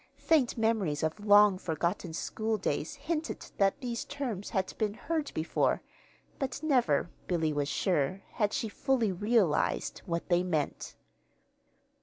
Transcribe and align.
Faint 0.17 0.57
memories 0.57 1.03
of 1.03 1.23
long 1.23 1.59
forgotten 1.59 2.11
school 2.11 2.57
days 2.57 2.95
hinted 2.95 3.45
that 3.59 3.79
these 3.81 4.03
terms 4.03 4.49
had 4.49 4.75
been 4.79 4.95
heard 4.95 5.31
before; 5.35 5.83
but 6.39 6.59
never, 6.63 7.11
Billy 7.27 7.53
was 7.53 7.69
sure, 7.69 8.23
had 8.31 8.51
she 8.51 8.67
fully 8.67 9.11
realized 9.11 10.01
what 10.07 10.27
they 10.27 10.41
meant. 10.41 10.95